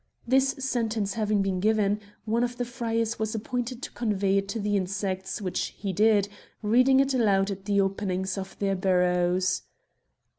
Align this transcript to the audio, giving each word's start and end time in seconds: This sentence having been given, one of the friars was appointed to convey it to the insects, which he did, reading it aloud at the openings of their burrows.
This 0.27 0.55
sentence 0.57 1.13
having 1.13 1.43
been 1.43 1.59
given, 1.59 1.99
one 2.25 2.43
of 2.43 2.57
the 2.57 2.65
friars 2.65 3.19
was 3.19 3.35
appointed 3.35 3.83
to 3.83 3.91
convey 3.91 4.39
it 4.39 4.47
to 4.47 4.59
the 4.59 4.75
insects, 4.75 5.39
which 5.43 5.75
he 5.77 5.93
did, 5.93 6.27
reading 6.63 6.99
it 6.99 7.13
aloud 7.13 7.51
at 7.51 7.65
the 7.65 7.79
openings 7.81 8.35
of 8.35 8.57
their 8.57 8.75
burrows. 8.75 9.61